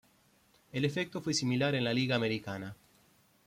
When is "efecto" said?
0.83-1.21